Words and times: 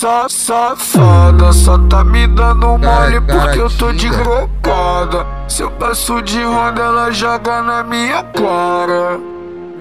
Só 0.00 0.26
safada, 0.30 1.52
só 1.52 1.76
tá 1.76 2.02
me 2.02 2.26
dando 2.26 2.78
mole 2.78 3.20
porque 3.20 3.58
eu 3.58 3.68
tô 3.68 3.92
de 3.92 4.08
grocada. 4.08 5.26
Se 5.46 5.60
eu 5.60 5.70
passo 5.72 6.22
de 6.22 6.42
ronda, 6.42 6.80
ela 6.80 7.10
joga 7.10 7.60
na 7.60 7.84
minha 7.84 8.22
cara. 8.22 9.18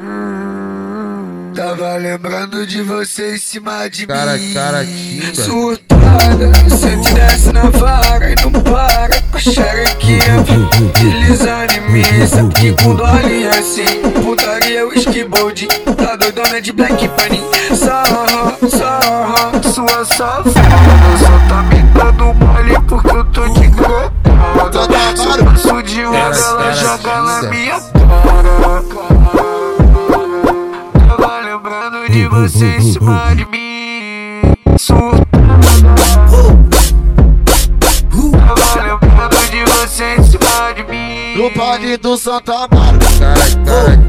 Hum, 0.04 1.54
tava 1.56 1.96
lembrando 1.96 2.68
de 2.68 2.82
você 2.82 3.36
em 3.36 3.38
cima 3.38 3.90
de 3.90 4.06
cara, 4.06 4.34
mim. 4.34 4.54
Cara. 4.54 4.86
Surtada, 5.34 6.52
você 6.68 6.98
desce 7.14 7.54
na 7.54 7.70
vara 7.70 8.30
e 8.30 8.36
não 8.44 8.52
para 8.62 9.22
com 9.32 9.40
xerequinha. 9.40 10.44
Deslizando 10.96 11.74
em 11.76 11.92
mim, 11.94 12.28
sabe 12.28 12.54
que 12.56 12.84
com 12.84 12.94
dole 12.94 13.48
assim. 13.48 14.02
Putaria, 14.22 14.86
whisky 14.86 15.24
bold, 15.24 15.66
tá 15.96 16.18
doidona 16.18 16.62
de 16.62 16.74
black 16.74 17.08
bunny. 17.08 17.42
Sarra, 17.74 18.58
sarra, 18.68 19.59
sua 19.70 20.06
safada. 20.06 20.50
Só 20.50 21.48
tá 21.48 21.62
me 21.64 21.82
dando 21.94 22.34
mole 22.34 22.80
porque 22.88 23.16
eu 23.16 23.24
tô 23.26 23.48
de 23.50 23.68
grocada. 23.68 24.88
Se 25.16 25.26
eu 25.26 25.46
passo 25.46 25.84
de 25.84 26.06
onda, 26.06 26.18
ela 26.18 26.72
joga 26.74 27.22
na 27.22 27.42
minha 27.44 27.80
cara. 27.80 28.84
Tava 31.08 31.40
lembrando 31.42 32.10
de 32.10 32.28
você 32.28 32.66
em 32.78 32.82
cima 32.82 33.36
de 33.36 33.46
mim. 33.46 34.56
Surtada. 34.78 35.26
Tava 38.48 38.82
lembrando 38.82 39.52
de 39.52 39.64
você 39.66 40.16
em 40.16 40.24
cima 40.24 40.74
de 40.76 40.84
mim. 40.84 41.38
No 41.38 41.52
parque 41.52 41.98
do 41.98 42.18
Santa 42.18 42.54
Amaro 42.54 44.09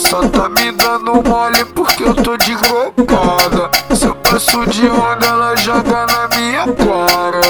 só 0.00 0.26
tá 0.28 0.48
me 0.48 0.72
dando 0.72 1.22
mole 1.22 1.64
porque 1.74 2.02
eu 2.02 2.14
tô 2.14 2.36
de 2.36 2.54
grocada. 2.54 3.70
Se 3.94 4.06
eu 4.06 4.14
passo 4.16 4.66
de 4.66 4.86
onda, 4.86 5.26
ela 5.26 5.54
joga 5.56 6.06
na 6.06 6.28
minha 6.36 6.66
cara. 6.74 7.40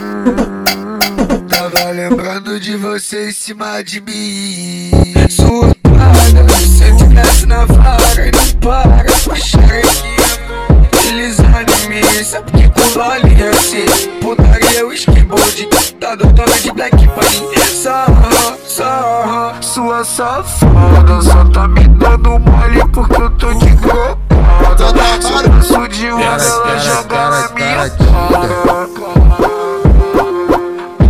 Hum, 0.00 1.48
Tava 1.48 1.90
lembrando 1.90 2.60
de 2.60 2.76
você 2.76 3.28
em 3.28 3.32
cima 3.32 3.82
de 3.82 4.00
mim. 4.00 4.90
Surtada, 5.28 6.42
você 6.48 6.92
desce 7.08 7.46
na 7.46 7.64
vara 7.64 8.26
e 8.26 8.30
não 8.30 8.60
para 8.60 9.04
com 9.24 9.32
a 9.32 9.36
xerequinha. 9.36 10.14
Deslizando 10.92 11.72
sabe 12.24 12.52
que 12.52 12.68
com 12.68 12.88
vale 12.98 13.34
assim. 13.48 13.84
Putaria, 14.20 14.86
whisky 14.86 15.22
bold, 15.22 15.68
tá 16.00 16.14
doidona 16.14 16.58
de 16.60 16.72
black 16.72 16.96
sua 20.04 20.42
safada. 20.42 21.22
Só 21.22 21.44
tá 21.46 21.66
me 21.68 21.86
dando 21.88 22.38
mole 22.38 22.86
porque 22.92 23.20
eu 23.20 23.30
tô 23.30 23.54
de 23.54 23.70
grocada. 23.70 24.24
Se 25.20 25.32
eu 25.32 25.50
passo 25.50 25.88
de 25.88 26.08
Cara, 26.08 26.42
ela 26.42 26.78
joga 26.78 27.30
na 27.30 27.48
minha 27.54 27.90
cara. 27.90 28.88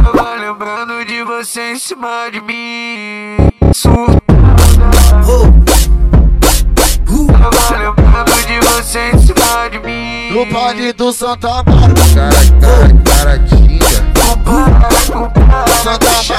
Tava 0.05 0.35
lembrando 0.37 1.05
de 1.05 1.25
você 1.25 1.73
em 1.73 1.79
cima 1.79 2.31
de 2.33 2.41
mim. 2.41 3.37
Surtada. 3.73 4.21
Tava 7.43 7.77
lembrando 7.77 8.47
de 8.47 8.61
você 8.69 9.11
em 9.11 9.19
cima 9.19 9.69
de 9.71 9.79
mim. 9.81 10.31
No 10.33 10.47
parque 10.47 10.93
do 10.93 11.13
Santa 11.13 11.49
Amaro 11.49 11.95
Cara, 12.15 12.31
cara, 12.61 12.89
cara, 13.05 13.39
tinga. 13.41 14.05
Santa 15.83 16.11
Xerequinha, 16.23 16.34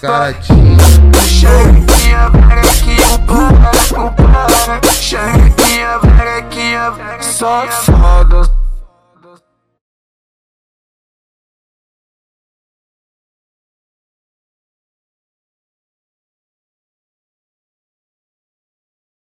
Cara. 0.00 0.32
Xerequinha, 0.32 2.30
xerequinha, 2.46 3.18
para, 3.26 3.72
compara. 3.92 4.80
Xerequinha, 4.92 5.98
xerequinha, 6.16 6.92
só 7.20 7.66